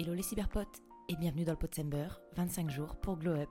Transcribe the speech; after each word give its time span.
Hello 0.00 0.14
les 0.14 0.22
cyberpotes 0.22 0.80
et 1.10 1.16
bienvenue 1.16 1.44
dans 1.44 1.52
le 1.52 1.58
Potsember, 1.58 2.08
25 2.34 2.70
jours 2.70 2.96
pour 2.96 3.18
Glow 3.18 3.32
Up. 3.32 3.50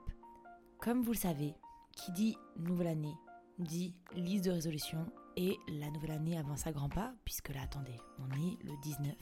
Comme 0.80 1.00
vous 1.00 1.12
le 1.12 1.16
savez, 1.16 1.54
qui 1.92 2.10
dit 2.10 2.36
nouvelle 2.56 2.88
année 2.88 3.14
dit 3.60 3.94
liste 4.16 4.46
de 4.46 4.50
résolution 4.50 5.06
et 5.36 5.56
la 5.68 5.92
nouvelle 5.92 6.10
année 6.10 6.36
avance 6.36 6.66
à 6.66 6.72
grands 6.72 6.88
pas 6.88 7.12
puisque 7.24 7.50
là 7.50 7.60
attendez, 7.62 7.94
on 8.18 8.28
est 8.32 8.58
le 8.64 8.72
19. 8.82 9.14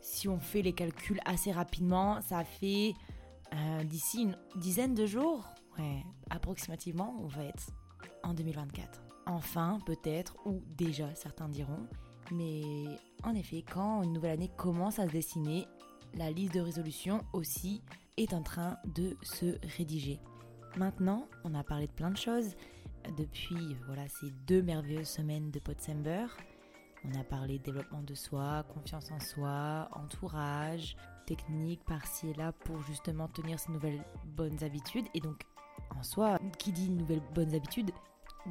Si 0.00 0.26
on 0.26 0.40
fait 0.40 0.62
les 0.62 0.72
calculs 0.72 1.20
assez 1.26 1.52
rapidement, 1.52 2.22
ça 2.22 2.44
fait 2.44 2.94
euh, 3.52 3.84
d'ici 3.84 4.22
une 4.22 4.38
dizaine 4.56 4.94
de 4.94 5.04
jours, 5.04 5.46
ouais, 5.78 6.02
approximativement, 6.30 7.14
on 7.20 7.26
va 7.26 7.44
être 7.44 7.66
en 8.22 8.32
2024. 8.32 9.02
Enfin, 9.26 9.80
peut-être, 9.84 10.34
ou 10.46 10.62
déjà 10.78 11.14
certains 11.14 11.50
diront, 11.50 11.86
mais 12.30 12.62
en 13.22 13.34
effet, 13.34 13.62
quand 13.70 14.02
une 14.02 14.14
nouvelle 14.14 14.30
année 14.32 14.50
commence 14.56 14.98
à 14.98 15.06
se 15.06 15.12
dessiner, 15.12 15.66
la 16.14 16.30
liste 16.30 16.54
de 16.54 16.60
résolution 16.60 17.24
aussi 17.32 17.82
est 18.16 18.34
en 18.34 18.42
train 18.42 18.76
de 18.84 19.16
se 19.22 19.58
rédiger. 19.76 20.20
Maintenant, 20.76 21.26
on 21.44 21.54
a 21.54 21.64
parlé 21.64 21.86
de 21.86 21.92
plein 21.92 22.10
de 22.10 22.16
choses 22.16 22.54
depuis 23.16 23.76
voilà 23.86 24.08
ces 24.08 24.30
deux 24.46 24.62
merveilleuses 24.62 25.08
semaines 25.08 25.50
de 25.50 25.58
Potsember. 25.58 26.26
On 27.04 27.18
a 27.18 27.24
parlé 27.24 27.58
de 27.58 27.64
développement 27.64 28.02
de 28.02 28.14
soi, 28.14 28.64
confiance 28.74 29.10
en 29.10 29.18
soi, 29.18 29.88
entourage, 29.92 30.96
technique 31.26 31.84
par-ci 31.84 32.28
et 32.28 32.34
là 32.34 32.52
pour 32.52 32.80
justement 32.82 33.28
tenir 33.28 33.58
ces 33.58 33.72
nouvelles 33.72 34.04
bonnes 34.24 34.62
habitudes. 34.62 35.06
Et 35.14 35.20
donc, 35.20 35.42
en 35.96 36.02
soi, 36.02 36.38
qui 36.58 36.72
dit 36.72 36.90
nouvelles 36.90 37.22
bonnes 37.34 37.54
habitudes 37.54 37.90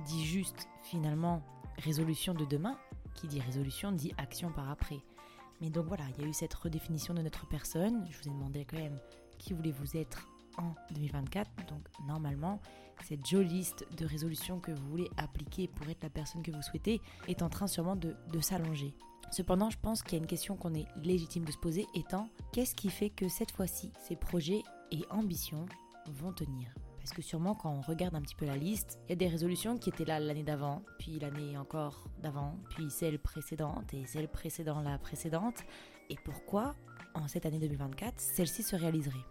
dit 0.05 0.25
juste 0.25 0.67
finalement 0.83 1.41
résolution 1.77 2.33
de 2.33 2.45
demain. 2.45 2.77
Qui 3.13 3.27
dit 3.27 3.39
résolution 3.41 3.91
dit 3.91 4.13
action 4.17 4.51
par 4.51 4.69
après. 4.69 4.99
Mais 5.61 5.69
donc 5.69 5.85
voilà, 5.87 6.03
il 6.17 6.23
y 6.23 6.25
a 6.25 6.27
eu 6.27 6.33
cette 6.33 6.53
redéfinition 6.53 7.13
de 7.13 7.21
notre 7.21 7.47
personne. 7.47 8.05
Je 8.09 8.17
vous 8.17 8.27
ai 8.27 8.31
demandé 8.31 8.65
quand 8.65 8.77
même 8.77 8.99
qui 9.37 9.53
voulez-vous 9.53 9.95
être 9.95 10.27
en 10.57 10.73
2024. 10.93 11.49
Donc 11.67 11.87
normalement, 12.07 12.59
cette 13.07 13.25
jolie 13.25 13.49
liste 13.49 13.85
de 13.97 14.05
résolutions 14.05 14.59
que 14.59 14.71
vous 14.71 14.87
voulez 14.89 15.09
appliquer 15.17 15.67
pour 15.67 15.87
être 15.89 16.03
la 16.03 16.09
personne 16.09 16.43
que 16.43 16.51
vous 16.51 16.61
souhaitez 16.61 17.01
est 17.27 17.41
en 17.41 17.49
train 17.49 17.67
sûrement 17.67 17.95
de, 17.95 18.15
de 18.31 18.39
s'allonger. 18.39 18.93
Cependant, 19.31 19.69
je 19.69 19.77
pense 19.79 20.03
qu'il 20.03 20.13
y 20.13 20.15
a 20.15 20.19
une 20.19 20.27
question 20.27 20.57
qu'on 20.57 20.73
est 20.73 20.87
légitime 21.03 21.45
de 21.45 21.51
se 21.51 21.57
poser 21.57 21.87
étant 21.95 22.27
qu'est-ce 22.51 22.75
qui 22.75 22.89
fait 22.89 23.09
que 23.09 23.29
cette 23.29 23.51
fois-ci, 23.51 23.91
ces 24.07 24.15
projets 24.15 24.63
et 24.91 25.03
ambitions 25.09 25.65
vont 26.07 26.33
tenir? 26.33 26.73
Parce 27.01 27.13
que 27.13 27.21
sûrement 27.23 27.55
quand 27.55 27.71
on 27.71 27.81
regarde 27.81 28.13
un 28.13 28.21
petit 28.21 28.35
peu 28.35 28.45
la 28.45 28.55
liste, 28.55 28.99
il 29.05 29.09
y 29.09 29.13
a 29.13 29.15
des 29.15 29.27
résolutions 29.27 29.77
qui 29.77 29.89
étaient 29.89 30.05
là 30.05 30.19
l'année 30.19 30.43
d'avant, 30.43 30.83
puis 30.99 31.17
l'année 31.19 31.57
encore 31.57 32.05
d'avant, 32.21 32.59
puis 32.69 32.91
celle 32.91 33.17
précédente 33.17 33.91
et 33.95 34.05
celle 34.05 34.27
précédente 34.27 34.83
la 34.83 34.99
précédente. 34.99 35.63
Et 36.11 36.15
pourquoi, 36.23 36.75
en 37.15 37.27
cette 37.27 37.47
année 37.47 37.57
2024, 37.57 38.19
celle-ci 38.19 38.61
se 38.61 38.75
réaliserait? 38.75 39.25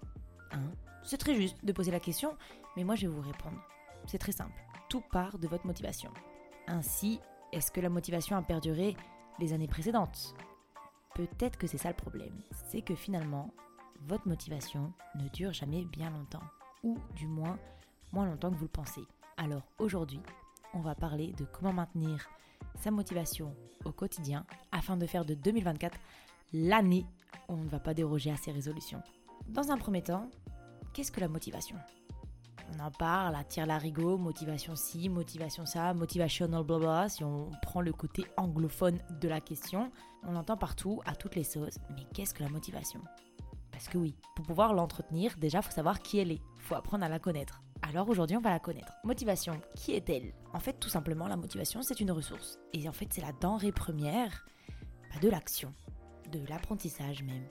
C'est 1.05 1.17
très 1.17 1.37
juste 1.37 1.65
de 1.65 1.73
poser 1.73 1.93
la 1.93 2.01
question, 2.01 2.37
mais 2.77 2.83
moi 2.83 2.97
je 2.97 3.07
vais 3.07 3.15
vous 3.15 3.23
répondre. 3.23 3.63
C'est 4.07 4.19
très 4.19 4.33
simple. 4.33 4.61
Tout 4.89 5.03
part 5.13 5.39
de 5.39 5.47
votre 5.47 5.67
motivation. 5.67 6.11
Ainsi, 6.67 7.21
est-ce 7.53 7.71
que 7.71 7.81
la 7.81 7.89
motivation 7.89 8.37
a 8.37 8.43
perduré 8.43 8.97
les 9.39 9.53
années 9.53 9.69
précédentes? 9.69 10.35
Peut-être 11.15 11.57
que 11.57 11.69
c'est 11.69 11.79
ça 11.79 11.89
le 11.89 11.95
problème. 11.95 12.43
C'est 12.69 12.83
que 12.83 12.97
finalement, 12.97 13.55
votre 14.01 14.27
motivation 14.27 14.93
ne 15.15 15.29
dure 15.29 15.53
jamais 15.53 15.85
bien 15.85 16.11
longtemps 16.11 16.43
ou 16.83 16.99
du 17.15 17.27
moins 17.27 17.59
moins 18.13 18.27
longtemps 18.27 18.51
que 18.51 18.57
vous 18.57 18.65
le 18.65 18.69
pensez. 18.69 19.03
Alors 19.37 19.63
aujourd'hui, 19.79 20.21
on 20.75 20.81
va 20.81 20.95
parler 20.95 21.33
de 21.39 21.45
comment 21.45 21.73
maintenir 21.73 22.29
sa 22.77 22.91
motivation 22.91 23.55
au 23.85 23.93
quotidien 23.93 24.45
afin 24.73 24.97
de 24.97 25.07
faire 25.07 25.25
de 25.25 25.35
2024 25.35 25.99
l'année 26.53 27.07
où 27.49 27.55
on 27.55 27.57
ne 27.59 27.69
va 27.69 27.81
pas 27.81 27.95
déroger 27.95 28.31
à 28.31 28.37
ses 28.37 28.53
résolutions. 28.53 29.03
Dans 29.49 29.71
un 29.71 29.79
premier 29.79 30.03
temps, 30.03 30.29
qu'est-ce 30.93 31.13
que 31.13 31.21
la 31.21 31.29
motivation? 31.29 31.77
On 32.73 32.81
en 32.81 32.91
parle, 32.91 33.35
à 33.35 33.43
tire 33.43 33.67
larigot, 33.67 34.17
motivation 34.17 34.77
ci, 34.77 35.09
motivation 35.09 35.67
ça, 35.67 35.93
motivational 35.93 36.63
blabla, 36.63 37.09
si 37.09 37.25
on 37.25 37.51
prend 37.63 37.81
le 37.81 37.93
côté 37.93 38.25
anglophone 38.37 38.99
de 39.21 39.29
la 39.29 39.41
question. 39.41 39.91
On 40.23 40.33
l'entend 40.33 40.57
partout, 40.57 41.01
à 41.05 41.17
toutes 41.17 41.35
les 41.35 41.45
sauces, 41.45 41.79
mais 41.97 42.05
qu'est-ce 42.15 42.33
que 42.33 42.45
la 42.45 42.49
motivation? 42.49 43.01
Parce 43.81 43.89
que 43.89 43.97
oui, 43.97 44.15
pour 44.37 44.45
pouvoir 44.45 44.75
l'entretenir, 44.75 45.35
déjà, 45.39 45.63
faut 45.63 45.71
savoir 45.71 46.03
qui 46.03 46.19
elle 46.19 46.33
est. 46.33 46.43
Faut 46.59 46.75
apprendre 46.75 47.03
à 47.03 47.09
la 47.09 47.19
connaître. 47.19 47.63
Alors 47.81 48.11
aujourd'hui, 48.11 48.37
on 48.37 48.43
va 48.43 48.51
la 48.51 48.59
connaître. 48.59 48.93
Motivation, 49.05 49.59
qui 49.75 49.93
est-elle? 49.93 50.35
En 50.53 50.61
fait, 50.61 50.75
tout 50.75 50.91
simplement, 50.91 51.27
la 51.27 51.39
motivation, 51.39 51.81
c'est 51.81 51.99
une 51.99 52.11
ressource. 52.11 52.59
Et 52.75 52.87
en 52.91 52.93
fait, 52.93 53.07
c'est 53.11 53.23
la 53.23 53.33
denrée 53.33 53.73
première 53.73 54.45
de 55.23 55.31
l'action, 55.31 55.73
de 56.31 56.47
l'apprentissage 56.47 57.23
même. 57.23 57.47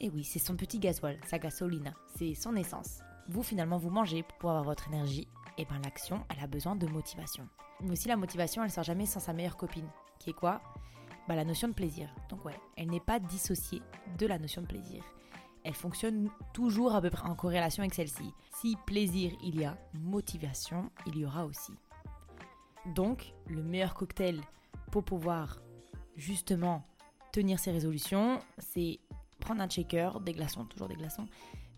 Et 0.00 0.10
oui, 0.10 0.24
c'est 0.24 0.40
son 0.40 0.56
petit 0.56 0.80
gasoil, 0.80 1.20
sa 1.28 1.38
gasolina, 1.38 1.94
c'est 2.16 2.34
son 2.34 2.56
essence. 2.56 2.98
Vous, 3.28 3.44
finalement, 3.44 3.78
vous 3.78 3.90
mangez 3.90 4.24
pour 4.40 4.50
avoir 4.50 4.64
votre 4.64 4.88
énergie. 4.88 5.28
Et 5.58 5.64
bien, 5.64 5.80
l'action, 5.84 6.24
elle 6.28 6.42
a 6.42 6.48
besoin 6.48 6.74
de 6.74 6.88
motivation. 6.88 7.46
Mais 7.82 7.92
aussi, 7.92 8.08
la 8.08 8.16
motivation, 8.16 8.64
elle 8.64 8.72
sort 8.72 8.82
jamais 8.82 9.06
sans 9.06 9.20
sa 9.20 9.32
meilleure 9.32 9.56
copine. 9.56 9.86
Qui 10.18 10.30
est 10.30 10.34
quoi? 10.34 10.60
Bah, 11.28 11.36
La 11.36 11.44
notion 11.44 11.68
de 11.68 11.74
plaisir. 11.74 12.12
Donc 12.30 12.44
ouais, 12.44 12.58
elle 12.76 12.90
n'est 12.90 12.98
pas 12.98 13.20
dissociée 13.20 13.80
de 14.18 14.26
la 14.26 14.40
notion 14.40 14.60
de 14.62 14.66
plaisir 14.66 15.04
elle 15.64 15.74
fonctionne 15.74 16.28
toujours 16.52 16.94
à 16.94 17.00
peu 17.00 17.10
près 17.10 17.28
en 17.28 17.34
corrélation 17.34 17.82
avec 17.82 17.94
celle-ci. 17.94 18.32
Si 18.60 18.76
plaisir 18.86 19.32
il 19.42 19.60
y 19.60 19.64
a, 19.64 19.76
motivation 19.94 20.90
il 21.06 21.18
y 21.18 21.24
aura 21.24 21.44
aussi. 21.44 21.72
Donc, 22.94 23.32
le 23.46 23.62
meilleur 23.62 23.94
cocktail 23.94 24.40
pour 24.90 25.04
pouvoir 25.04 25.62
justement 26.16 26.84
tenir 27.32 27.58
ses 27.58 27.70
résolutions, 27.70 28.40
c'est 28.58 28.98
prendre 29.40 29.62
un 29.62 29.68
shaker, 29.68 30.20
des 30.20 30.32
glaçons, 30.32 30.64
toujours 30.64 30.88
des 30.88 30.96
glaçons, 30.96 31.26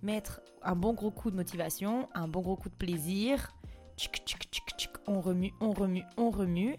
mettre 0.03 0.41
un 0.63 0.77
bon 0.77 0.93
gros 0.95 1.11
coup 1.11 1.31
de 1.31 1.37
motivation, 1.37 2.09
un 2.15 2.29
bon 2.29 2.41
gros 2.41 2.57
coup 2.57 2.69
de 2.69 2.75
plaisir, 2.75 3.53
on 5.07 5.21
remue, 5.21 5.53
on 5.61 5.73
remue, 5.73 6.03
on 6.17 6.31
remue, 6.31 6.77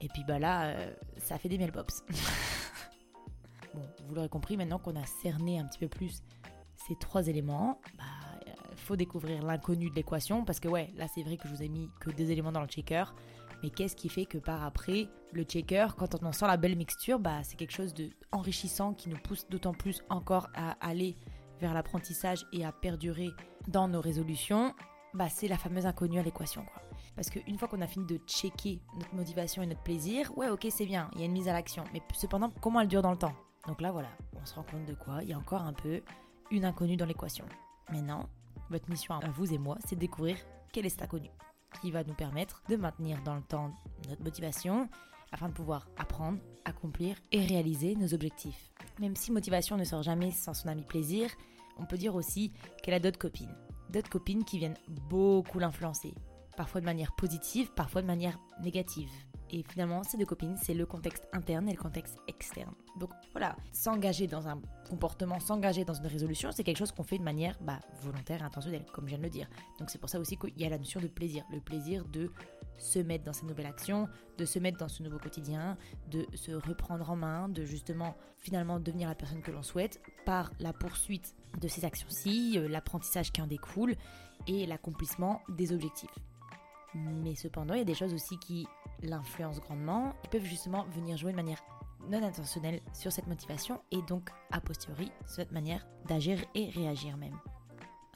et 0.00 0.08
puis 0.08 0.24
bah 0.26 0.38
là, 0.38 0.66
euh, 0.66 0.92
ça 1.18 1.38
fait 1.38 1.48
des 1.48 1.58
pops. 1.68 2.04
Bon, 3.76 3.86
vous 4.08 4.14
l'aurez 4.14 4.30
compris, 4.30 4.56
maintenant 4.56 4.78
qu'on 4.78 4.96
a 4.96 5.04
cerné 5.04 5.58
un 5.58 5.66
petit 5.66 5.78
peu 5.78 5.88
plus 5.88 6.22
ces 6.88 6.96
trois 6.96 7.28
éléments, 7.28 7.78
bah, 7.98 8.04
euh, 8.46 8.50
faut 8.74 8.96
découvrir 8.96 9.42
l'inconnu 9.42 9.90
de 9.90 9.94
l'équation 9.94 10.44
parce 10.46 10.60
que 10.60 10.68
ouais, 10.68 10.90
là 10.96 11.06
c'est 11.14 11.22
vrai 11.22 11.36
que 11.36 11.46
je 11.46 11.54
vous 11.54 11.62
ai 11.62 11.68
mis 11.68 11.90
que 12.00 12.10
deux 12.10 12.30
éléments 12.30 12.52
dans 12.52 12.62
le 12.62 12.68
checker, 12.68 13.04
mais 13.62 13.68
qu'est-ce 13.68 13.94
qui 13.94 14.08
fait 14.08 14.24
que 14.24 14.38
par 14.38 14.64
après 14.64 15.08
le 15.32 15.42
checker, 15.42 15.88
quand 15.98 16.14
on 16.14 16.26
en 16.26 16.32
sent 16.32 16.46
la 16.46 16.56
belle 16.56 16.76
mixture, 16.76 17.18
bah 17.18 17.42
c'est 17.42 17.56
quelque 17.56 17.72
chose 17.72 17.92
de 17.92 18.08
enrichissant 18.32 18.94
qui 18.94 19.10
nous 19.10 19.18
pousse 19.18 19.46
d'autant 19.50 19.74
plus 19.74 20.02
encore 20.08 20.48
à 20.54 20.76
aller 20.80 21.14
vers 21.60 21.74
l'apprentissage 21.74 22.46
et 22.54 22.64
à 22.64 22.72
perdurer 22.72 23.28
dans 23.68 23.88
nos 23.88 24.00
résolutions. 24.00 24.74
Bah 25.12 25.28
c'est 25.28 25.48
la 25.48 25.58
fameuse 25.58 25.84
inconnue 25.84 26.18
à 26.18 26.22
l'équation. 26.22 26.64
Parce 27.14 27.28
qu'une 27.28 27.58
fois 27.58 27.68
qu'on 27.68 27.80
a 27.82 27.86
fini 27.86 28.06
de 28.06 28.18
checker 28.26 28.80
notre 28.98 29.14
motivation 29.14 29.62
et 29.62 29.66
notre 29.66 29.82
plaisir, 29.82 30.36
ouais 30.38 30.48
ok 30.48 30.66
c'est 30.70 30.86
bien, 30.86 31.10
il 31.14 31.20
y 31.20 31.22
a 31.24 31.26
une 31.26 31.32
mise 31.32 31.48
à 31.48 31.52
l'action, 31.52 31.84
mais 31.92 32.00
cependant 32.14 32.50
comment 32.62 32.80
elle 32.80 32.88
dure 32.88 33.02
dans 33.02 33.10
le 33.10 33.18
temps? 33.18 33.34
Donc 33.66 33.80
là, 33.80 33.90
voilà, 33.90 34.08
on 34.40 34.44
se 34.44 34.54
rend 34.54 34.62
compte 34.62 34.86
de 34.86 34.94
quoi 34.94 35.22
Il 35.22 35.30
y 35.30 35.32
a 35.32 35.38
encore 35.38 35.62
un 35.62 35.72
peu 35.72 36.02
une 36.50 36.64
inconnue 36.64 36.96
dans 36.96 37.06
l'équation. 37.06 37.44
Maintenant, 37.90 38.28
votre 38.70 38.88
mission 38.88 39.14
à 39.14 39.28
vous 39.30 39.52
et 39.52 39.58
moi, 39.58 39.76
c'est 39.84 39.96
de 39.96 40.00
découvrir 40.00 40.36
quelle 40.72 40.86
est 40.86 40.90
cette 40.90 41.02
inconnue 41.02 41.30
qui 41.80 41.90
va 41.90 42.04
nous 42.04 42.14
permettre 42.14 42.62
de 42.68 42.76
maintenir 42.76 43.22
dans 43.22 43.34
le 43.34 43.42
temps 43.42 43.72
notre 44.08 44.22
motivation 44.22 44.88
afin 45.32 45.48
de 45.48 45.54
pouvoir 45.54 45.88
apprendre, 45.96 46.38
accomplir 46.64 47.16
et 47.32 47.44
réaliser 47.44 47.96
nos 47.96 48.14
objectifs. 48.14 48.70
Même 49.00 49.16
si 49.16 49.32
motivation 49.32 49.76
ne 49.76 49.84
sort 49.84 50.02
jamais 50.02 50.30
sans 50.30 50.54
son 50.54 50.68
ami 50.68 50.82
plaisir, 50.82 51.30
on 51.78 51.84
peut 51.84 51.98
dire 51.98 52.14
aussi 52.14 52.52
qu'elle 52.82 52.94
a 52.94 53.00
d'autres 53.00 53.18
copines. 53.18 53.54
D'autres 53.90 54.08
copines 54.08 54.44
qui 54.44 54.58
viennent 54.58 54.78
beaucoup 55.10 55.58
l'influencer. 55.58 56.14
Parfois 56.56 56.80
de 56.80 56.86
manière 56.86 57.14
positive, 57.16 57.70
parfois 57.74 58.02
de 58.02 58.06
manière 58.06 58.38
négative. 58.62 59.10
Et 59.50 59.62
finalement, 59.68 60.02
ces 60.02 60.16
deux 60.16 60.26
copines, 60.26 60.56
c'est 60.56 60.74
le 60.74 60.86
contexte 60.86 61.28
interne 61.32 61.68
et 61.68 61.72
le 61.72 61.78
contexte 61.78 62.18
externe. 62.26 62.74
Donc 62.98 63.10
voilà, 63.32 63.56
s'engager 63.72 64.26
dans 64.26 64.48
un 64.48 64.60
comportement, 64.88 65.38
s'engager 65.40 65.84
dans 65.84 65.94
une 65.94 66.06
résolution, 66.06 66.50
c'est 66.52 66.64
quelque 66.64 66.78
chose 66.78 66.92
qu'on 66.92 67.04
fait 67.04 67.18
de 67.18 67.22
manière 67.22 67.56
bah, 67.60 67.78
volontaire 68.02 68.42
intentionnelle, 68.42 68.84
comme 68.92 69.04
je 69.04 69.10
viens 69.10 69.18
de 69.18 69.24
le 69.24 69.30
dire. 69.30 69.48
Donc 69.78 69.90
c'est 69.90 69.98
pour 69.98 70.08
ça 70.08 70.18
aussi 70.18 70.36
qu'il 70.36 70.58
y 70.58 70.64
a 70.64 70.68
la 70.68 70.78
notion 70.78 71.00
de 71.00 71.06
plaisir. 71.06 71.44
Le 71.52 71.60
plaisir 71.60 72.04
de 72.06 72.30
se 72.78 72.98
mettre 72.98 73.24
dans 73.24 73.32
cette 73.32 73.48
nouvelle 73.48 73.66
action, 73.66 74.08
de 74.38 74.44
se 74.44 74.58
mettre 74.58 74.78
dans 74.78 74.88
ce 74.88 75.02
nouveau 75.02 75.18
quotidien, 75.18 75.76
de 76.10 76.26
se 76.34 76.52
reprendre 76.52 77.10
en 77.10 77.16
main, 77.16 77.48
de 77.48 77.64
justement 77.64 78.16
finalement 78.38 78.80
devenir 78.80 79.08
la 79.08 79.14
personne 79.14 79.42
que 79.42 79.50
l'on 79.50 79.62
souhaite 79.62 80.00
par 80.24 80.50
la 80.60 80.72
poursuite 80.72 81.34
de 81.60 81.68
ces 81.68 81.84
actions-ci, 81.84 82.54
euh, 82.56 82.68
l'apprentissage 82.68 83.32
qui 83.32 83.40
en 83.40 83.46
découle 83.46 83.94
et 84.46 84.66
l'accomplissement 84.66 85.40
des 85.48 85.72
objectifs. 85.72 86.10
Mais 86.96 87.34
cependant, 87.34 87.74
il 87.74 87.78
y 87.78 87.82
a 87.82 87.84
des 87.84 87.94
choses 87.94 88.14
aussi 88.14 88.38
qui 88.38 88.66
l'influencent 89.02 89.60
grandement, 89.60 90.14
qui 90.22 90.30
peuvent 90.30 90.44
justement 90.44 90.84
venir 90.94 91.16
jouer 91.16 91.32
de 91.32 91.36
manière 91.36 91.62
non 92.08 92.22
intentionnelle 92.22 92.80
sur 92.92 93.12
cette 93.12 93.26
motivation 93.26 93.80
et 93.90 94.02
donc 94.02 94.30
a 94.50 94.60
posteriori 94.60 95.10
sur 95.26 95.36
cette 95.36 95.52
manière 95.52 95.86
d'agir 96.06 96.38
et 96.54 96.70
réagir 96.70 97.16
même. 97.16 97.36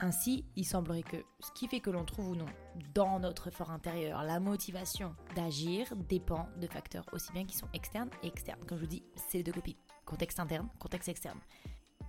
Ainsi, 0.02 0.46
il 0.56 0.64
semblerait 0.64 1.02
que 1.02 1.18
ce 1.40 1.52
qui 1.52 1.68
fait 1.68 1.80
que 1.80 1.90
l'on 1.90 2.04
trouve 2.04 2.30
ou 2.30 2.34
non 2.34 2.46
dans 2.94 3.18
notre 3.18 3.50
fort 3.50 3.70
intérieur 3.70 4.22
la 4.22 4.40
motivation 4.40 5.14
d'agir 5.36 5.94
dépend 6.08 6.48
de 6.58 6.66
facteurs 6.66 7.04
aussi 7.12 7.30
bien 7.32 7.44
qui 7.44 7.56
sont 7.56 7.68
externes 7.74 8.08
et 8.22 8.28
externes. 8.28 8.64
Comme 8.66 8.78
je 8.78 8.84
vous 8.84 8.88
dis, 8.88 9.02
c'est 9.14 9.38
les 9.38 9.44
deux 9.44 9.52
copies. 9.52 9.76
Contexte 10.06 10.40
interne, 10.40 10.68
contexte 10.78 11.10
externe. 11.10 11.38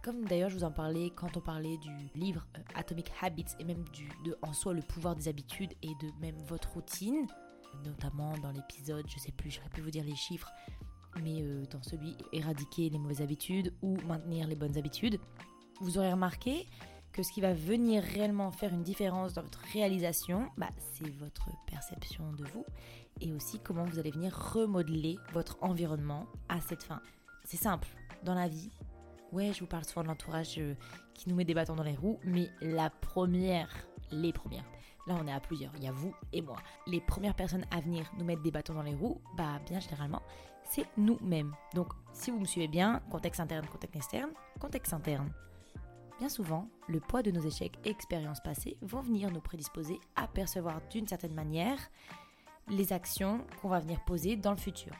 Comme 0.03 0.25
d'ailleurs 0.25 0.49
je 0.49 0.55
vous 0.55 0.63
en 0.63 0.71
parlais 0.71 1.11
quand 1.11 1.37
on 1.37 1.41
parlait 1.41 1.77
du 1.77 1.91
livre 2.15 2.47
euh, 2.57 2.61
Atomic 2.73 3.11
Habits 3.21 3.45
et 3.59 3.63
même 3.63 3.83
du, 3.93 4.09
de 4.25 4.35
en 4.41 4.51
soi 4.51 4.73
le 4.73 4.81
pouvoir 4.81 5.15
des 5.15 5.27
habitudes 5.27 5.73
et 5.83 5.89
de 5.89 6.11
même 6.19 6.37
votre 6.47 6.71
routine, 6.71 7.27
notamment 7.85 8.33
dans 8.39 8.51
l'épisode, 8.51 9.05
je 9.07 9.19
sais 9.19 9.31
plus, 9.31 9.51
j'aurais 9.51 9.69
pu 9.69 9.81
vous 9.81 9.91
dire 9.91 10.03
les 10.03 10.15
chiffres, 10.15 10.51
mais 11.21 11.41
euh, 11.41 11.65
dans 11.69 11.83
celui 11.83 12.15
éradiquer 12.33 12.89
les 12.89 12.97
mauvaises 12.97 13.21
habitudes 13.21 13.73
ou 13.83 13.95
maintenir 14.07 14.47
les 14.47 14.55
bonnes 14.55 14.75
habitudes, 14.75 15.19
vous 15.81 15.99
aurez 15.99 16.11
remarqué 16.11 16.67
que 17.11 17.21
ce 17.21 17.31
qui 17.31 17.41
va 17.41 17.53
venir 17.53 18.01
réellement 18.01 18.51
faire 18.51 18.73
une 18.73 18.83
différence 18.83 19.33
dans 19.33 19.43
votre 19.43 19.61
réalisation, 19.73 20.49
bah, 20.57 20.69
c'est 20.93 21.09
votre 21.17 21.49
perception 21.67 22.31
de 22.33 22.45
vous 22.45 22.65
et 23.19 23.33
aussi 23.33 23.59
comment 23.59 23.83
vous 23.83 23.99
allez 23.99 24.11
venir 24.11 24.35
remodeler 24.35 25.17
votre 25.33 25.57
environnement 25.61 26.25
à 26.49 26.59
cette 26.59 26.83
fin. 26.83 27.01
C'est 27.43 27.57
simple, 27.57 27.87
dans 28.23 28.33
la 28.33 28.47
vie, 28.47 28.71
ouais, 29.31 29.51
je 29.53 29.59
vous 29.61 29.67
parle 29.67 29.85
souvent 29.85 30.03
de 30.03 30.07
l'entourage 30.07 30.55
euh, 30.57 30.75
qui 31.13 31.29
nous 31.29 31.35
met 31.35 31.45
des 31.45 31.53
bâtons 31.53 31.75
dans 31.75 31.83
les 31.83 31.95
roues, 31.95 32.19
mais 32.23 32.49
la 32.61 32.89
première, 32.89 33.69
les 34.11 34.33
premières, 34.33 34.65
là 35.07 35.15
on 35.21 35.27
est 35.27 35.31
à 35.31 35.39
plusieurs, 35.39 35.71
il 35.77 35.83
y 35.83 35.87
a 35.87 35.91
vous 35.91 36.13
et 36.33 36.41
moi, 36.41 36.57
les 36.87 37.01
premières 37.01 37.35
personnes 37.35 37.65
à 37.71 37.79
venir 37.79 38.09
nous 38.17 38.25
mettre 38.25 38.41
des 38.41 38.51
bâtons 38.51 38.73
dans 38.73 38.83
les 38.83 38.95
roues, 38.95 39.21
bah 39.35 39.59
bien 39.67 39.79
généralement, 39.79 40.21
c'est 40.69 40.85
nous-mêmes. 40.97 41.53
Donc 41.73 41.93
si 42.13 42.31
vous 42.31 42.39
me 42.39 42.45
suivez 42.45 42.67
bien, 42.67 43.01
contexte 43.09 43.39
interne, 43.39 43.65
contexte 43.67 43.95
externe, 43.95 44.31
contexte 44.59 44.93
interne. 44.93 45.31
Bien 46.19 46.29
souvent, 46.29 46.67
le 46.87 46.99
poids 46.99 47.23
de 47.23 47.31
nos 47.31 47.41
échecs 47.41 47.79
et 47.83 47.89
expériences 47.89 48.41
passées 48.41 48.77
vont 48.81 49.01
venir 49.01 49.31
nous 49.31 49.41
prédisposer 49.41 49.99
à 50.15 50.27
percevoir 50.27 50.79
d'une 50.91 51.07
certaine 51.07 51.33
manière 51.33 51.79
les 52.69 52.93
actions 52.93 53.45
qu'on 53.59 53.69
va 53.69 53.79
venir 53.79 54.03
poser 54.05 54.35
dans 54.35 54.51
le 54.51 54.57
futur. 54.57 54.93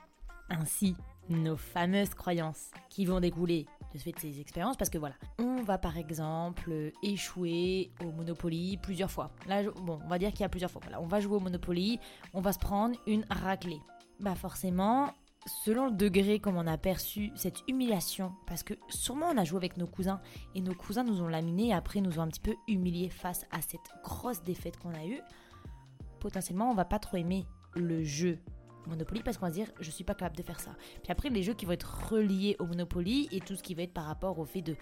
Ainsi, 0.49 0.95
nos 1.29 1.55
fameuses 1.55 2.13
croyances 2.13 2.71
qui 2.89 3.05
vont 3.05 3.19
découler 3.19 3.67
de 3.93 3.97
ce 3.97 4.03
fait 4.03 4.11
de 4.11 4.19
ces 4.19 4.39
expériences 4.39 4.77
parce 4.77 4.89
que 4.89 4.97
voilà, 4.97 5.15
on 5.39 5.63
va 5.63 5.77
par 5.77 5.97
exemple 5.97 6.91
échouer 7.03 7.91
au 8.03 8.11
Monopoly 8.11 8.77
plusieurs 8.77 9.11
fois. 9.11 9.31
Là, 9.47 9.63
bon, 9.63 9.99
on 10.03 10.07
va 10.07 10.17
dire 10.17 10.31
qu'il 10.31 10.41
y 10.41 10.45
a 10.45 10.49
plusieurs 10.49 10.71
fois. 10.71 10.81
Voilà, 10.83 11.01
on 11.01 11.07
va 11.07 11.19
jouer 11.19 11.35
au 11.35 11.39
Monopoly, 11.39 11.99
on 12.33 12.41
va 12.41 12.53
se 12.53 12.59
prendre 12.59 12.97
une 13.07 13.25
raclée. 13.29 13.79
Bah 14.19 14.35
forcément, 14.35 15.13
selon 15.65 15.85
le 15.87 15.91
degré 15.91 16.39
comme 16.39 16.57
on 16.57 16.67
a 16.67 16.77
perçu 16.77 17.31
cette 17.35 17.61
humiliation, 17.67 18.33
parce 18.47 18.63
que 18.63 18.73
sûrement 18.89 19.27
on 19.33 19.37
a 19.37 19.43
joué 19.43 19.57
avec 19.57 19.77
nos 19.77 19.87
cousins 19.87 20.21
et 20.55 20.61
nos 20.61 20.75
cousins 20.75 21.03
nous 21.03 21.21
ont 21.21 21.27
laminé 21.27 21.69
et 21.69 21.73
après 21.73 22.01
nous 22.01 22.19
ont 22.19 22.23
un 22.23 22.27
petit 22.27 22.39
peu 22.39 22.55
humilié 22.67 23.09
face 23.09 23.45
à 23.51 23.61
cette 23.61 23.79
grosse 24.03 24.43
défaite 24.43 24.77
qu'on 24.77 24.93
a 24.93 25.05
eue, 25.05 25.21
potentiellement 26.19 26.69
on 26.69 26.75
va 26.75 26.85
pas 26.85 26.99
trop 26.99 27.17
aimer 27.17 27.45
le 27.75 28.03
jeu 28.03 28.37
Monopoly 28.87 29.21
parce 29.23 29.37
qu'on 29.37 29.45
va 29.45 29.51
se 29.51 29.57
dire 29.57 29.71
je 29.79 29.91
suis 29.91 30.03
pas 30.03 30.15
capable 30.15 30.37
de 30.37 30.43
faire 30.43 30.59
ça. 30.59 30.71
Puis 31.03 31.11
après 31.11 31.29
les 31.29 31.43
jeux 31.43 31.53
qui 31.53 31.65
vont 31.65 31.73
être 31.73 32.09
reliés 32.09 32.55
au 32.59 32.65
Monopoly 32.65 33.29
et 33.31 33.39
tout 33.39 33.55
ce 33.55 33.63
qui 33.63 33.73
va 33.73 33.83
être 33.83 33.93
par 33.93 34.05
rapport 34.05 34.39
au 34.39 34.45
fait 34.45 34.61
de, 34.61 34.75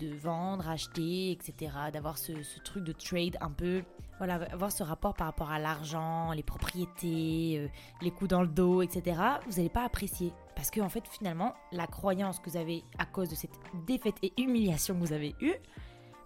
de 0.00 0.14
vendre, 0.14 0.68
acheter, 0.68 1.32
etc. 1.32 1.72
D'avoir 1.92 2.18
ce, 2.18 2.32
truc 2.64 2.84
de 2.84 2.92
trade 2.92 3.36
un 3.40 3.50
peu, 3.50 3.82
voilà, 4.18 4.34
avoir 4.52 4.72
ce 4.72 4.82
rapport 4.82 5.14
par 5.14 5.26
rapport 5.26 5.50
à 5.50 5.58
l'argent, 5.58 6.32
les 6.32 6.42
propriétés, 6.42 7.58
euh, 7.58 7.68
les 8.00 8.10
coups 8.10 8.30
dans 8.30 8.42
le 8.42 8.48
dos, 8.48 8.82
etc. 8.82 9.20
Vous 9.46 9.56
n'allez 9.56 9.68
pas 9.68 9.84
apprécier 9.84 10.32
parce 10.54 10.70
que 10.70 10.80
en 10.80 10.88
fait 10.88 11.06
finalement 11.08 11.54
la 11.72 11.86
croyance 11.86 12.38
que 12.38 12.50
vous 12.50 12.56
avez 12.56 12.84
à 12.98 13.06
cause 13.06 13.28
de 13.28 13.34
cette 13.34 13.58
défaite 13.86 14.16
et 14.22 14.32
humiliation 14.40 14.94
que 14.94 15.00
vous 15.00 15.12
avez 15.12 15.34
eue 15.40 15.54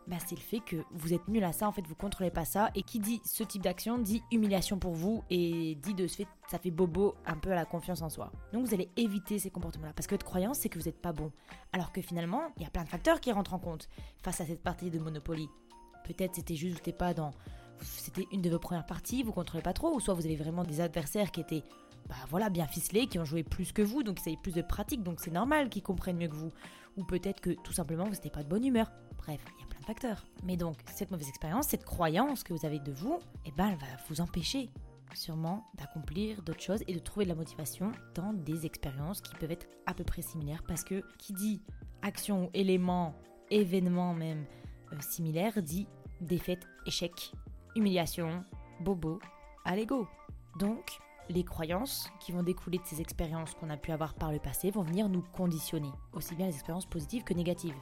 bah, 0.06 0.16
c'est 0.24 0.36
le 0.36 0.40
fait 0.40 0.60
que 0.60 0.76
vous 0.92 1.14
êtes 1.14 1.26
nul 1.28 1.42
à 1.42 1.52
ça, 1.52 1.66
en 1.66 1.72
fait, 1.72 1.86
vous 1.86 1.94
contrôlez 1.94 2.30
pas 2.30 2.44
ça. 2.44 2.70
Et 2.74 2.82
qui 2.82 3.00
dit 3.00 3.20
ce 3.24 3.42
type 3.42 3.62
d'action 3.62 3.98
dit 3.98 4.22
humiliation 4.30 4.78
pour 4.78 4.92
vous 4.92 5.24
et 5.30 5.76
dit 5.76 5.94
de 5.94 6.06
ce 6.06 6.16
fait, 6.16 6.28
ça 6.48 6.58
fait 6.58 6.70
bobo 6.70 7.14
un 7.26 7.36
peu 7.36 7.50
à 7.50 7.54
la 7.54 7.64
confiance 7.64 8.02
en 8.02 8.08
soi. 8.08 8.30
Donc 8.52 8.66
vous 8.66 8.74
allez 8.74 8.88
éviter 8.96 9.38
ces 9.38 9.50
comportements-là 9.50 9.92
parce 9.94 10.06
que 10.06 10.14
votre 10.14 10.26
croyance, 10.26 10.58
c'est 10.58 10.68
que 10.68 10.78
vous 10.78 10.84
n'êtes 10.84 11.00
pas 11.00 11.12
bon. 11.12 11.32
Alors 11.72 11.92
que 11.92 12.00
finalement, 12.00 12.42
il 12.56 12.62
y 12.62 12.66
a 12.66 12.70
plein 12.70 12.84
de 12.84 12.88
facteurs 12.88 13.20
qui 13.20 13.32
rentrent 13.32 13.54
en 13.54 13.58
compte 13.58 13.88
face 14.22 14.40
à 14.40 14.46
cette 14.46 14.62
partie 14.62 14.90
de 14.90 14.98
Monopoly. 14.98 15.48
Peut-être 16.04 16.36
c'était 16.36 16.54
juste, 16.54 16.80
vous 16.84 16.92
pas 16.92 17.14
dans. 17.14 17.32
C'était 17.80 18.26
une 18.32 18.40
de 18.40 18.48
vos 18.48 18.58
premières 18.58 18.86
parties, 18.86 19.22
vous 19.22 19.32
contrôlez 19.32 19.62
pas 19.62 19.74
trop, 19.74 19.94
ou 19.94 20.00
soit 20.00 20.14
vous 20.14 20.24
avez 20.24 20.36
vraiment 20.36 20.64
des 20.64 20.80
adversaires 20.80 21.30
qui 21.30 21.40
étaient 21.40 21.62
bah 22.08 22.14
voilà, 22.30 22.50
bien 22.50 22.66
ficelés, 22.66 23.06
qui 23.06 23.18
ont 23.18 23.24
joué 23.24 23.42
plus 23.42 23.72
que 23.72 23.82
vous, 23.82 24.02
donc 24.02 24.20
ils 24.24 24.30
avaient 24.30 24.40
plus 24.40 24.54
de 24.54 24.62
pratique, 24.62 25.02
donc 25.02 25.20
c'est 25.20 25.30
normal 25.30 25.68
qu'ils 25.68 25.82
comprennent 25.82 26.16
mieux 26.16 26.28
que 26.28 26.36
vous. 26.36 26.52
Ou 26.96 27.04
peut-être 27.04 27.40
que 27.40 27.50
tout 27.50 27.72
simplement 27.72 28.04
vous 28.04 28.12
n'étiez 28.12 28.30
pas 28.30 28.42
de 28.42 28.48
bonne 28.48 28.64
humeur. 28.64 28.90
Bref, 29.18 29.40
il 29.58 29.60
y 29.60 29.64
a 29.64 29.66
plein 29.66 29.80
de 29.80 29.84
facteurs. 29.84 30.24
Mais 30.44 30.56
donc, 30.56 30.76
cette 30.94 31.10
mauvaise 31.10 31.28
expérience, 31.28 31.68
cette 31.68 31.84
croyance 31.84 32.42
que 32.42 32.54
vous 32.54 32.64
avez 32.64 32.78
de 32.78 32.92
vous, 32.92 33.18
eh 33.44 33.52
ben, 33.52 33.68
elle 33.68 33.78
va 33.78 33.86
vous 34.08 34.20
empêcher 34.20 34.70
sûrement 35.14 35.66
d'accomplir 35.78 36.42
d'autres 36.42 36.62
choses 36.62 36.82
et 36.86 36.94
de 36.94 36.98
trouver 36.98 37.24
de 37.24 37.30
la 37.30 37.36
motivation 37.36 37.92
dans 38.14 38.32
des 38.32 38.66
expériences 38.66 39.20
qui 39.20 39.34
peuvent 39.36 39.52
être 39.52 39.66
à 39.86 39.94
peu 39.94 40.04
près 40.04 40.22
similaires 40.22 40.62
parce 40.66 40.84
que 40.84 41.02
qui 41.18 41.32
dit 41.32 41.62
action 42.02 42.46
ou 42.46 42.50
élément, 42.54 43.14
événement 43.50 44.14
même 44.14 44.44
euh, 44.92 44.96
similaire 45.00 45.62
dit 45.62 45.86
défaite, 46.20 46.66
échec, 46.86 47.32
humiliation, 47.74 48.44
bobo, 48.80 49.18
à 49.64 49.76
l'ego. 49.76 50.06
Donc, 50.58 50.98
les 51.28 51.44
croyances 51.44 52.08
qui 52.20 52.32
vont 52.32 52.42
découler 52.42 52.78
de 52.78 52.84
ces 52.84 53.00
expériences 53.00 53.54
qu'on 53.54 53.70
a 53.70 53.76
pu 53.76 53.92
avoir 53.92 54.14
par 54.14 54.32
le 54.32 54.38
passé 54.38 54.70
vont 54.70 54.82
venir 54.82 55.08
nous 55.08 55.22
conditionner, 55.22 55.90
aussi 56.12 56.34
bien 56.34 56.46
les 56.46 56.54
expériences 56.54 56.86
positives 56.86 57.24
que 57.24 57.34
négatives. 57.34 57.76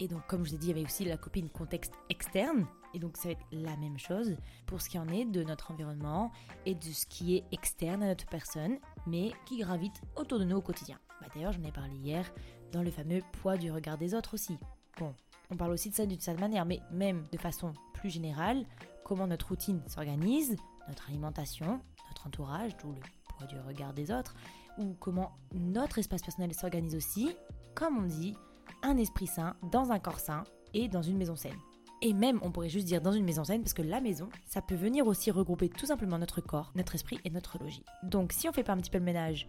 Et 0.00 0.08
donc, 0.08 0.26
comme 0.26 0.44
je 0.44 0.50
vous 0.50 0.56
ai 0.56 0.58
dit, 0.58 0.66
il 0.68 0.70
y 0.70 0.78
avait 0.78 0.84
aussi 0.84 1.04
la 1.04 1.18
copine 1.18 1.50
contexte 1.50 1.92
externe. 2.08 2.66
Et 2.94 2.98
donc, 2.98 3.18
ça 3.18 3.28
va 3.28 3.32
être 3.32 3.46
la 3.52 3.76
même 3.76 3.98
chose 3.98 4.36
pour 4.66 4.80
ce 4.80 4.88
qui 4.88 4.98
en 4.98 5.06
est 5.08 5.26
de 5.26 5.44
notre 5.44 5.70
environnement 5.70 6.32
et 6.64 6.74
de 6.74 6.82
ce 6.82 7.04
qui 7.04 7.36
est 7.36 7.44
externe 7.52 8.02
à 8.02 8.06
notre 8.06 8.26
personne, 8.26 8.78
mais 9.06 9.32
qui 9.44 9.58
gravite 9.58 10.00
autour 10.16 10.38
de 10.38 10.44
nous 10.44 10.56
au 10.56 10.62
quotidien. 10.62 10.98
Bah, 11.20 11.26
D'ailleurs, 11.34 11.52
j'en 11.52 11.62
ai 11.64 11.72
parlé 11.72 11.94
hier 11.96 12.32
dans 12.72 12.82
le 12.82 12.90
fameux 12.90 13.20
poids 13.42 13.58
du 13.58 13.70
regard 13.70 13.98
des 13.98 14.14
autres 14.14 14.34
aussi. 14.34 14.56
Bon, 14.98 15.14
on 15.50 15.56
parle 15.56 15.72
aussi 15.72 15.90
de 15.90 15.94
ça 15.94 16.06
d'une 16.06 16.18
certaine 16.18 16.40
manière, 16.40 16.64
mais 16.64 16.80
même 16.90 17.26
de 17.30 17.38
façon 17.38 17.72
plus 17.92 18.10
générale, 18.10 18.64
comment 19.04 19.26
notre 19.26 19.48
routine 19.48 19.82
s'organise, 19.86 20.56
notre 20.88 21.08
alimentation, 21.10 21.80
entourage, 22.26 22.76
d'où 22.78 22.92
le 22.92 23.00
poids 23.28 23.46
du 23.46 23.58
regard 23.58 23.92
des 23.92 24.10
autres, 24.10 24.34
ou 24.78 24.94
comment 24.98 25.32
notre 25.54 25.98
espace 25.98 26.22
personnel 26.22 26.54
s'organise 26.54 26.94
aussi, 26.94 27.34
comme 27.74 27.98
on 27.98 28.06
dit, 28.06 28.34
un 28.82 28.96
esprit 28.96 29.26
sain 29.26 29.56
dans 29.70 29.90
un 29.90 29.98
corps 29.98 30.20
sain 30.20 30.44
et 30.74 30.88
dans 30.88 31.02
une 31.02 31.16
maison 31.16 31.36
saine. 31.36 31.58
Et 32.02 32.14
même, 32.14 32.38
on 32.42 32.50
pourrait 32.50 32.70
juste 32.70 32.86
dire 32.86 33.02
dans 33.02 33.12
une 33.12 33.24
maison 33.24 33.44
saine, 33.44 33.62
parce 33.62 33.74
que 33.74 33.82
la 33.82 34.00
maison, 34.00 34.28
ça 34.46 34.62
peut 34.62 34.74
venir 34.74 35.06
aussi 35.06 35.30
regrouper 35.30 35.68
tout 35.68 35.86
simplement 35.86 36.18
notre 36.18 36.40
corps, 36.40 36.72
notre 36.74 36.94
esprit 36.94 37.18
et 37.24 37.30
notre 37.30 37.58
logis. 37.58 37.84
Donc 38.02 38.32
si 38.32 38.48
on 38.48 38.52
fait 38.52 38.62
pas 38.62 38.72
un 38.72 38.78
petit 38.78 38.90
peu 38.90 38.98
le 38.98 39.04
ménage 39.04 39.48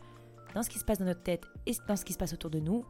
dans 0.54 0.64
ce 0.64 0.70
qui 0.70 0.80
se 0.80 0.84
passe 0.84 1.00
dans 1.00 1.06
notre 1.06 1.24
tête 1.24 1.46
et 1.66 1.72
dans 1.88 1.96
ce 1.96 2.04
qui 2.04 2.12
se 2.12 2.18
passe 2.18 2.34
autour 2.34 2.50
de 2.50 2.60
nous, 2.60 2.84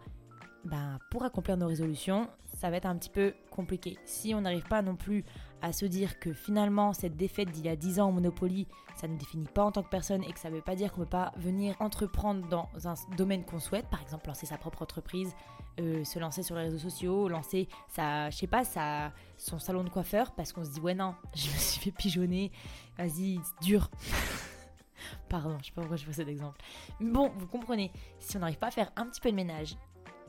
ben, 0.64 1.00
pour 1.10 1.24
accomplir 1.24 1.58
nos 1.58 1.68
résolutions, 1.68 2.28
ça 2.58 2.70
va 2.70 2.78
être 2.78 2.86
un 2.86 2.96
petit 2.96 3.10
peu 3.10 3.34
compliqué. 3.50 3.98
Si 4.06 4.36
on 4.36 4.42
n'arrive 4.42 4.68
pas 4.68 4.82
non 4.82 4.96
plus 4.96 5.26
à 5.62 5.74
se 5.74 5.86
dire 5.86 6.20
que 6.20 6.34
finalement 6.34 6.94
cette 6.94 7.16
défaite 7.16 7.52
d'il 7.52 7.66
y 7.66 7.70
a 7.70 7.76
10 7.76 8.00
ans 8.00 8.10
au 8.10 8.12
Monopoly, 8.12 8.68
ça 8.96 9.08
ne 9.08 9.18
définit 9.18 9.48
pas 9.48 9.64
en 9.64 9.72
tant 9.72 9.84
que 9.84 9.90
personne 9.90 10.24
et 10.24 10.32
que 10.32 10.40
ça 10.40 10.50
ne 10.50 10.56
veut 10.56 10.62
pas 10.62 10.76
dire 10.76 10.92
qu'on 10.92 11.02
ne 11.02 11.06
peut 11.06 11.12
pas 11.12 11.32
venir 11.38 11.76
entreprendre 11.80 12.48
dans 12.48 12.70
un 12.86 12.94
domaine 13.18 13.44
qu'on 13.44 13.60
souhaite, 13.60 13.88
par 13.90 14.02
exemple 14.02 14.28
lancer 14.28 14.46
sa 14.46 14.58
propre 14.58 14.82
entreprise, 14.84 15.34
euh, 15.80 16.04
se 16.04 16.20
lancer 16.20 16.44
sur 16.44 16.56
les 16.56 16.64
réseaux 16.64 16.78
sociaux, 16.78 17.28
lancer 17.28 17.68
sa, 17.88 18.30
je 18.30 18.38
sais 18.38 18.48
pas, 18.48 18.64
sa, 18.64 19.12
son 19.38 19.58
salon 19.58 19.84
de 19.84 19.90
coiffeur 19.90 20.32
parce 20.32 20.54
qu'on 20.54 20.64
se 20.64 20.72
dit 20.72 20.80
ouais 20.80 20.94
non, 20.94 21.16
je 21.36 21.48
me 21.48 21.58
suis 21.58 21.80
fait 21.80 21.92
pigeonner, 21.92 22.52
vas-y, 22.98 23.40
dur. 23.62 23.90
Pardon, 25.30 25.58
je 25.60 25.68
sais 25.68 25.72
pas 25.72 25.82
pourquoi 25.82 25.98
je 25.98 26.06
fais 26.06 26.14
cet 26.14 26.28
exemple. 26.28 26.60
Bon, 27.00 27.32
vous 27.36 27.48
comprenez, 27.48 27.92
si 28.20 28.38
on 28.38 28.42
n'arrive 28.42 28.60
pas 28.60 28.68
à 28.68 28.72
faire 28.72 28.92
un 28.96 29.08
petit 29.08 29.20
peu 29.20 29.32
de 29.32 29.36
ménage 29.36 29.76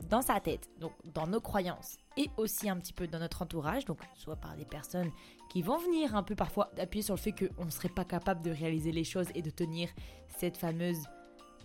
dans 0.07 0.21
sa 0.21 0.39
tête, 0.39 0.69
donc 0.79 0.93
dans 1.13 1.27
nos 1.27 1.41
croyances, 1.41 1.97
et 2.17 2.29
aussi 2.37 2.69
un 2.69 2.77
petit 2.77 2.93
peu 2.93 3.07
dans 3.07 3.19
notre 3.19 3.41
entourage, 3.41 3.85
donc 3.85 3.99
soit 4.15 4.35
par 4.35 4.55
des 4.55 4.65
personnes 4.65 5.11
qui 5.49 5.61
vont 5.61 5.77
venir 5.77 6.15
un 6.15 6.23
peu 6.23 6.35
parfois 6.35 6.71
appuyer 6.77 7.03
sur 7.03 7.15
le 7.15 7.19
fait 7.19 7.31
qu'on 7.31 7.65
ne 7.65 7.69
serait 7.69 7.89
pas 7.89 8.05
capable 8.05 8.41
de 8.41 8.51
réaliser 8.51 8.91
les 8.91 9.03
choses 9.03 9.27
et 9.35 9.41
de 9.41 9.49
tenir 9.49 9.89
cette 10.37 10.57
fameuse 10.57 11.03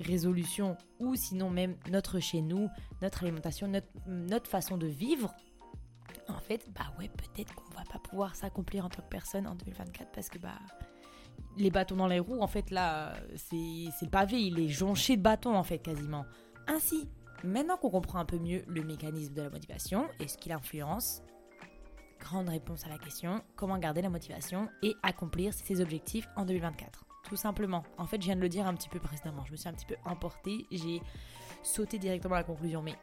résolution, 0.01 0.77
ou 0.99 1.17
sinon 1.17 1.51
même 1.51 1.77
notre 1.91 2.21
chez 2.21 2.41
nous, 2.41 2.69
notre 3.03 3.25
alimentation, 3.25 3.71
notre, 4.07 4.49
façon 4.49 4.77
de 4.77 4.87
vivre. 4.87 5.35
En 6.29 6.39
fait, 6.39 6.67
bah 6.75 6.93
ouais, 6.99 7.09
peut-être 7.09 7.55
qu'on 7.55 7.75
va 7.75 7.85
pas 7.85 7.99
pouvoir 7.99 8.37
s'accomplir 8.37 8.85
en 8.85 8.89
tant 8.89 9.03
que 9.03 9.09
personne 9.09 9.47
en 9.47 9.55
2024 9.55 10.11
parce 10.13 10.29
que 10.29 10.39
bah 10.39 10.59
les 11.57 11.71
bâtons 11.71 11.97
dans 11.97 12.07
les 12.07 12.21
roues, 12.21 12.41
en 12.41 12.47
fait 12.47 12.71
là, 12.71 13.15
c'est 13.37 13.57
le 13.57 14.11
pavé, 14.11 14.41
il 14.41 14.59
est 14.61 14.69
jonché 14.69 15.17
de 15.17 15.23
bâtons 15.23 15.57
en 15.57 15.65
fait 15.65 15.79
quasiment. 15.79 16.25
Ainsi, 16.67 17.09
Maintenant 17.45 17.77
qu'on 17.77 17.91
comprend 17.91 18.19
un 18.19 18.25
peu 18.25 18.39
mieux 18.39 18.65
le 18.67 18.83
mécanisme 18.83 19.33
de 19.33 19.43
la 19.43 19.51
motivation 19.51 20.09
et 20.19 20.27
ce 20.27 20.37
qui 20.37 20.49
l'influence, 20.49 21.23
grande 22.19 22.49
réponse 22.49 22.85
à 22.85 22.89
la 22.89 22.99
question, 22.99 23.43
comment 23.55 23.79
garder 23.79 24.03
la 24.03 24.11
motivation 24.11 24.69
et 24.83 24.95
accomplir 25.05 25.55
ses 25.55 25.81
objectifs 25.81 26.29
en 26.35 26.45
2024 26.45 27.05
Tout 27.29 27.37
simplement. 27.37 27.85
En 27.97 28.07
fait, 28.07 28.21
je 28.21 28.27
viens 28.27 28.35
de 28.35 28.41
le 28.41 28.49
dire 28.49 28.67
un 28.67 28.75
petit 28.75 28.89
peu 28.89 28.99
précédemment, 28.99 29.45
je 29.47 29.53
me 29.53 29.57
suis 29.57 29.69
un 29.69 29.73
petit 29.73 29.87
peu 29.87 29.95
emportée, 30.05 30.67
j'ai 30.73 31.01
sauté 31.63 31.99
directement 31.99 32.35
à 32.35 32.39
la 32.39 32.45
conclusion, 32.45 32.83
mais 32.83 32.97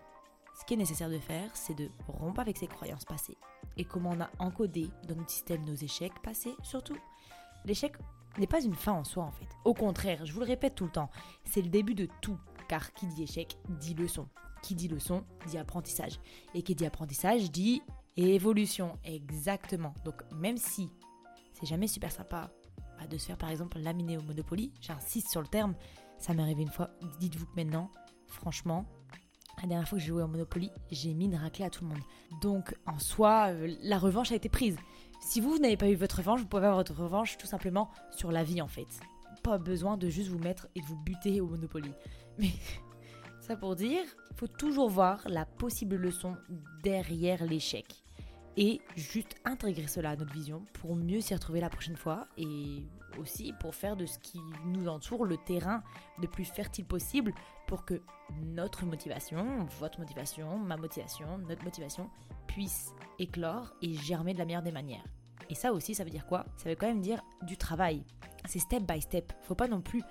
ce 0.60 0.66
qui 0.66 0.74
est 0.74 0.78
nécessaire 0.78 1.10
de 1.10 1.20
faire, 1.20 1.50
c'est 1.54 1.76
de 1.76 1.90
rompre 2.08 2.42
avec 2.42 2.58
ses 2.58 2.68
croyances 2.68 3.06
passées. 3.06 3.38
Et 3.78 3.86
comment 3.86 4.12
on 4.12 4.22
a 4.22 4.30
encodé 4.40 4.90
dans 5.08 5.16
notre 5.16 5.32
système 5.32 5.64
nos 5.64 5.76
échecs 5.76 6.22
passés, 6.22 6.56
surtout. 6.62 6.98
L'échec 7.64 7.94
n'est 8.38 8.48
pas 8.48 8.62
une 8.62 8.76
fin 8.76 8.94
en 8.94 9.06
soi 9.06 9.24
en 9.24 9.32
fait. 9.32 9.48
Au 9.64 9.74
contraire, 9.74 10.26
je 10.26 10.34
vous 10.34 10.42
le 10.42 10.46
répète 10.46 10.76
tout 10.76 10.86
le 10.86 10.92
temps, 10.92 11.10
c'est 11.46 11.62
le 11.62 11.70
début 11.70 11.96
de 11.96 12.10
tout 12.20 12.38
car 12.68 12.94
qui 12.94 13.08
dit 13.08 13.24
échec 13.24 13.58
dit 13.70 13.94
leçon. 13.94 14.28
qui 14.62 14.76
dit 14.76 14.88
leçon 14.88 15.24
dit 15.48 15.58
apprentissage. 15.58 16.20
Et 16.54 16.62
qui 16.62 16.76
dit 16.76 16.86
apprentissage 16.86 17.52
dit 17.52 17.82
évolution, 18.18 18.98
exactement. 19.04 19.94
Donc 20.04 20.24
même 20.32 20.58
si 20.58 20.90
c'est 21.54 21.66
jamais 21.66 21.88
super 21.88 22.12
sympa 22.12 22.52
bah, 23.00 23.08
de 23.08 23.18
se 23.18 23.26
faire 23.26 23.38
par 23.38 23.50
exemple 23.50 23.80
laminer 23.80 24.18
au 24.18 24.22
Monopoly, 24.22 24.72
j'insiste 24.82 25.30
sur 25.30 25.42
le 25.42 25.48
terme, 25.48 25.76
ça 26.18 26.34
m'est 26.34 26.42
arrivé 26.42 26.64
une 26.64 26.70
fois, 26.70 26.92
dites-vous 27.20 27.46
que 27.46 27.56
maintenant, 27.56 27.92
franchement, 28.28 28.86
la 29.62 29.68
dernière 29.68 29.88
fois 29.88 29.98
que 29.98 30.02
j'ai 30.02 30.10
joué 30.10 30.24
au 30.24 30.28
Monopoly, 30.28 30.72
j'ai 30.92 31.14
mis 31.14 31.26
une 31.26 31.36
raclée 31.36 31.66
à 31.66 31.70
tout 31.70 31.84
le 31.84 31.90
monde. 31.90 32.04
Donc 32.42 32.76
en 32.86 33.00
soi, 33.00 33.48
euh, 33.50 33.76
la 33.82 33.98
revanche 33.98 34.32
a 34.32 34.36
été 34.36 34.50
prise. 34.50 34.78
Si 35.22 35.42
vous, 35.42 35.58
n'avez 35.58 35.78
pas 35.78 35.90
eu 35.90 35.96
votre 35.96 36.18
revanche, 36.18 36.42
vous 36.42 36.48
pouvez 36.48 36.64
avoir 36.64 36.78
votre 36.78 36.94
revanche 36.94 37.38
tout 37.38 37.48
simplement 37.48 37.90
sur 38.12 38.32
la 38.32 38.44
vie 38.44 38.62
en 38.62 38.68
fait. 38.68 38.88
Pas 39.46 39.60
besoin 39.60 39.96
de 39.96 40.10
juste 40.10 40.30
vous 40.30 40.40
mettre 40.40 40.68
et 40.74 40.82
de 40.82 40.86
vous 40.88 40.98
buter 40.98 41.40
au 41.40 41.46
Monopoly. 41.46 41.92
Mais 42.40 42.50
ça 43.42 43.56
pour 43.56 43.76
dire, 43.76 44.02
il 44.32 44.36
faut 44.36 44.48
toujours 44.48 44.90
voir 44.90 45.22
la 45.28 45.46
possible 45.46 45.98
leçon 45.98 46.36
derrière 46.82 47.46
l'échec. 47.46 47.86
Et 48.58 48.82
juste 48.96 49.36
intégrer 49.46 49.86
cela 49.86 50.12
à 50.12 50.16
notre 50.16 50.34
vision 50.34 50.66
pour 50.74 50.96
mieux 50.96 51.22
s'y 51.22 51.36
retrouver 51.36 51.60
la 51.60 51.70
prochaine 51.70 51.96
fois 51.96 52.26
et 52.40 52.88
aussi 53.20 53.54
pour 53.60 53.76
faire 53.76 53.96
de 53.96 54.08
ce 54.08 54.18
qui 54.18 54.40
nous 54.66 54.88
entoure 54.88 55.26
le 55.26 55.38
terrain 55.38 55.84
le 56.20 56.28
plus 56.28 56.46
fertile 56.46 56.86
possible 56.86 57.32
pour 57.68 57.86
que 57.86 58.02
notre 58.42 58.88
motivation, 58.88 59.68
votre 59.80 60.00
motivation, 60.00 60.58
ma 60.58 60.76
motivation, 60.76 61.38
notre 61.38 61.64
motivation 61.64 62.10
puisse 62.48 62.96
éclore 63.20 63.76
et 63.84 63.94
germer 63.94 64.34
de 64.34 64.40
la 64.40 64.46
meilleure 64.46 64.64
des 64.64 64.72
manières. 64.72 65.06
Et 65.50 65.56
ça 65.56 65.74
aussi, 65.74 65.96
ça 65.96 66.04
veut 66.04 66.10
dire 66.10 66.26
quoi? 66.26 66.46
Ça 66.58 66.70
veut 66.70 66.76
quand 66.76 66.88
même 66.88 67.02
dire 67.02 67.22
du 67.44 67.58
travail. 67.58 68.04
C'est 68.48 68.60
step 68.60 68.84
by 68.84 69.02
step. 69.02 69.34
Faut 69.42 69.56
pas 69.56 69.68
non 69.68 69.82
plus 69.82 70.04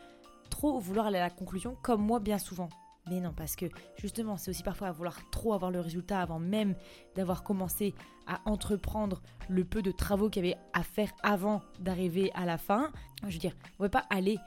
trop 0.50 0.78
vouloir 0.78 1.06
aller 1.06 1.18
à 1.18 1.22
la 1.22 1.30
conclusion 1.30 1.76
comme 1.82 2.02
moi 2.02 2.20
bien 2.20 2.38
souvent. 2.38 2.68
Mais 3.10 3.20
non, 3.20 3.34
parce 3.36 3.54
que 3.54 3.66
justement, 3.96 4.36
c'est 4.36 4.50
aussi 4.50 4.62
parfois 4.62 4.88
à 4.88 4.92
vouloir 4.92 5.18
trop 5.30 5.52
avoir 5.52 5.70
le 5.70 5.80
résultat 5.80 6.20
avant 6.20 6.38
même 6.38 6.74
d'avoir 7.16 7.42
commencé 7.42 7.94
à 8.26 8.40
entreprendre 8.46 9.20
le 9.48 9.64
peu 9.64 9.82
de 9.82 9.90
travaux 9.90 10.30
qu'il 10.30 10.46
y 10.46 10.48
avait 10.48 10.60
à 10.72 10.82
faire 10.82 11.12
avant 11.22 11.60
d'arriver 11.80 12.30
à 12.34 12.46
la 12.46 12.56
fin. 12.56 12.90
Je 13.26 13.34
veux 13.34 13.38
dire, 13.38 13.54
on 13.78 13.82
ne 13.82 13.88
peut 13.88 13.92
pas 13.92 14.06
aller 14.08 14.38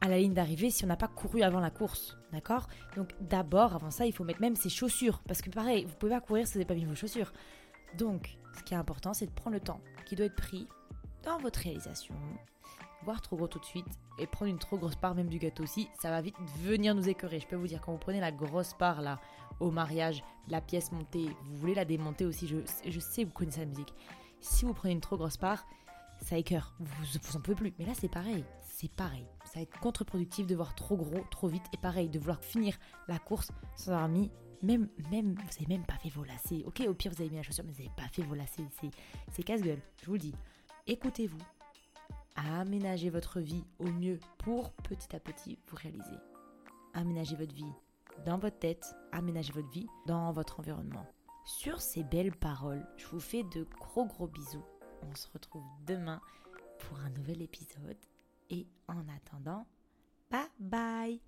à 0.00 0.08
la 0.08 0.18
ligne 0.18 0.32
d'arrivée 0.32 0.70
si 0.70 0.84
on 0.84 0.88
n'a 0.88 0.96
pas 0.96 1.08
couru 1.08 1.42
avant 1.42 1.60
la 1.60 1.70
course, 1.70 2.16
d'accord? 2.32 2.68
Donc 2.96 3.10
d'abord, 3.20 3.74
avant 3.74 3.90
ça, 3.90 4.06
il 4.06 4.12
faut 4.12 4.24
mettre 4.24 4.40
même 4.40 4.56
ses 4.56 4.70
chaussures, 4.70 5.20
parce 5.26 5.42
que 5.42 5.50
pareil, 5.50 5.84
vous 5.84 5.94
pouvez 5.96 6.12
pas 6.12 6.20
courir 6.20 6.46
si 6.46 6.54
vous 6.54 6.60
n'avez 6.60 6.68
pas 6.68 6.74
mis 6.74 6.84
vos 6.84 6.94
chaussures. 6.94 7.32
Donc, 7.96 8.38
ce 8.56 8.62
qui 8.62 8.74
est 8.74 8.76
important, 8.76 9.12
c'est 9.12 9.26
de 9.26 9.32
prendre 9.32 9.54
le 9.54 9.60
temps 9.60 9.80
qui 10.08 10.16
doit 10.16 10.26
être 10.26 10.36
pris 10.36 10.66
dans 11.22 11.38
votre 11.38 11.60
réalisation, 11.60 12.14
voir 13.04 13.20
trop 13.20 13.36
gros 13.36 13.48
tout 13.48 13.58
de 13.58 13.64
suite 13.64 13.86
et 14.18 14.26
prendre 14.26 14.50
une 14.50 14.58
trop 14.58 14.78
grosse 14.78 14.96
part 14.96 15.14
même 15.14 15.28
du 15.28 15.38
gâteau 15.38 15.64
aussi, 15.64 15.88
ça 16.00 16.10
va 16.10 16.20
vite 16.20 16.36
venir 16.62 16.94
nous 16.94 17.08
écœurer. 17.08 17.40
Je 17.40 17.46
peux 17.46 17.56
vous 17.56 17.66
dire, 17.66 17.80
quand 17.80 17.92
vous 17.92 17.98
prenez 17.98 18.20
la 18.20 18.32
grosse 18.32 18.74
part 18.74 19.02
là 19.02 19.20
au 19.60 19.70
mariage, 19.70 20.22
la 20.48 20.60
pièce 20.60 20.92
montée, 20.92 21.28
vous 21.42 21.56
voulez 21.56 21.74
la 21.74 21.84
démonter 21.84 22.24
aussi, 22.24 22.48
je, 22.48 23.00
sais, 23.00 23.24
vous 23.24 23.32
connaissez 23.32 23.60
la 23.60 23.66
musique. 23.66 23.92
Si 24.40 24.64
vous 24.64 24.72
prenez 24.72 24.94
une 24.94 25.00
trop 25.00 25.16
grosse 25.16 25.36
part, 25.36 25.66
ça 26.22 26.38
écœure, 26.38 26.74
vous, 26.78 27.18
vous 27.22 27.36
en 27.36 27.40
pouvez 27.40 27.56
plus. 27.56 27.74
Mais 27.78 27.84
là, 27.84 27.92
c'est 27.94 28.08
pareil, 28.08 28.44
c'est 28.62 28.90
pareil. 28.90 29.26
Ça 29.44 29.56
va 29.56 29.62
être 29.62 29.78
contre-productif 29.80 30.46
de 30.46 30.54
voir 30.54 30.74
trop 30.74 30.96
gros, 30.96 31.24
trop 31.30 31.48
vite, 31.48 31.64
et 31.72 31.76
pareil, 31.76 32.08
de 32.08 32.18
vouloir 32.18 32.42
finir 32.42 32.78
la 33.08 33.18
course 33.18 33.50
sans 33.76 33.92
avoir 33.92 34.08
mis 34.08 34.30
même, 34.62 34.88
même, 35.10 35.34
vous 35.34 35.56
avez 35.56 35.66
même 35.68 35.84
pas 35.84 35.96
fait 35.98 36.10
vos 36.10 36.24
lacets. 36.24 36.64
Ok, 36.66 36.82
au 36.88 36.94
pire, 36.94 37.12
vous 37.12 37.20
avez 37.20 37.30
mis 37.30 37.36
la 37.36 37.42
chaussure, 37.42 37.64
mais 37.64 37.72
vous 37.72 37.82
n'avez 37.82 37.94
pas 37.96 38.08
fait 38.08 38.22
vos 38.22 38.34
lacets. 38.34 38.64
C'est 39.32 39.42
casse-gueule, 39.42 39.80
je 40.02 40.06
vous 40.06 40.14
le 40.14 40.18
dis. 40.18 40.34
Écoutez-vous, 40.86 41.38
aménagez 42.34 43.10
votre 43.10 43.40
vie 43.40 43.64
au 43.78 43.86
mieux 43.86 44.18
pour 44.38 44.72
petit 44.72 45.14
à 45.14 45.20
petit 45.20 45.58
vous 45.68 45.76
réaliser. 45.76 46.16
Aménagez 46.94 47.36
votre 47.36 47.54
vie 47.54 47.72
dans 48.24 48.38
votre 48.38 48.58
tête, 48.58 48.94
aménagez 49.12 49.52
votre 49.52 49.70
vie 49.70 49.86
dans 50.06 50.32
votre 50.32 50.60
environnement. 50.60 51.06
Sur 51.44 51.80
ces 51.80 52.04
belles 52.04 52.34
paroles, 52.36 52.86
je 52.96 53.06
vous 53.06 53.20
fais 53.20 53.42
de 53.42 53.66
gros 53.80 54.06
gros 54.06 54.26
bisous. 54.26 54.64
On 55.02 55.14
se 55.14 55.28
retrouve 55.32 55.64
demain 55.86 56.20
pour 56.78 56.98
un 57.00 57.10
nouvel 57.10 57.42
épisode. 57.42 57.98
Et 58.50 58.66
en 58.86 59.06
attendant, 59.08 59.66
bye 60.30 60.48
bye 60.58 61.20